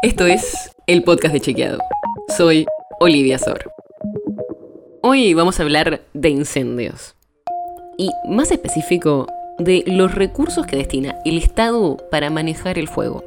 [0.00, 1.80] Esto es el podcast de Chequeado.
[2.36, 2.66] Soy
[3.00, 3.72] Olivia Sor.
[5.02, 7.16] Hoy vamos a hablar de incendios.
[7.96, 9.26] Y más específico,
[9.58, 13.24] de los recursos que destina el Estado para manejar el fuego.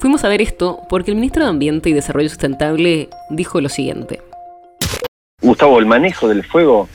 [0.00, 4.20] Fuimos a ver esto porque el ministro de Ambiente y Desarrollo Sustentable dijo lo siguiente.
[5.40, 6.88] Gustavo, el manejo del fuego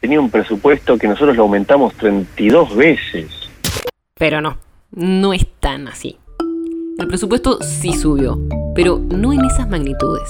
[0.00, 3.28] tenía un presupuesto que nosotros lo aumentamos 32 veces.
[4.14, 4.58] Pero no,
[4.90, 6.18] no es tan así.
[6.98, 8.40] El presupuesto sí subió,
[8.74, 10.28] pero no en esas magnitudes.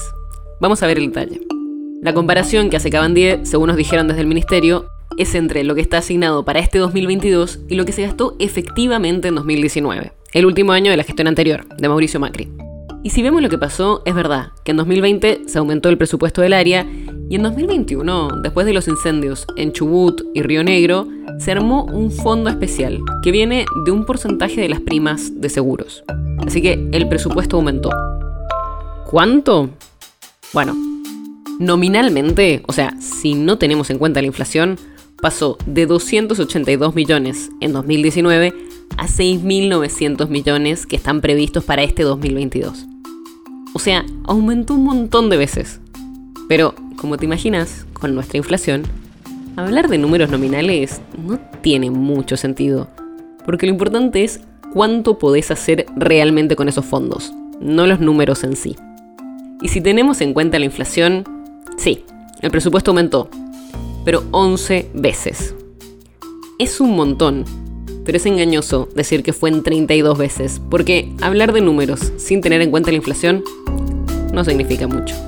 [0.61, 1.41] Vamos a ver el detalle.
[2.03, 4.85] La comparación que hace Cabandier, según nos dijeron desde el ministerio,
[5.17, 9.29] es entre lo que está asignado para este 2022 y lo que se gastó efectivamente
[9.29, 12.51] en 2019, el último año de la gestión anterior, de Mauricio Macri.
[13.03, 16.43] Y si vemos lo que pasó, es verdad que en 2020 se aumentó el presupuesto
[16.43, 16.87] del área
[17.31, 21.07] y en 2021, después de los incendios en Chubut y Río Negro,
[21.39, 26.05] se armó un fondo especial que viene de un porcentaje de las primas de seguros.
[26.47, 27.91] Así que el presupuesto aumentó.
[29.11, 29.69] ¿Cuánto?
[30.55, 30.75] Bueno,
[31.59, 34.79] nominalmente, o sea, si no tenemos en cuenta la inflación,
[35.21, 38.55] pasó de 282 millones en 2019
[38.97, 42.87] a 6.900 millones que están previstos para este 2022.
[43.75, 45.81] O sea, aumentó un montón de veces.
[46.49, 48.83] Pero, como te imaginas, con nuestra inflación,
[49.57, 52.89] hablar de números nominales no tiene mucho sentido,
[53.45, 54.41] porque lo importante es
[54.73, 58.77] cuánto podés hacer realmente con esos fondos, no los números en sí.
[59.63, 61.25] Y si tenemos en cuenta la inflación,
[61.77, 62.05] sí,
[62.43, 63.29] el presupuesto aumentó,
[64.05, 65.55] pero 11 veces.
[66.59, 67.45] Es un montón,
[68.05, 72.61] pero es engañoso decir que fue en 32 veces, porque hablar de números sin tener
[72.61, 73.45] en cuenta la inflación
[74.33, 75.28] no significa mucho.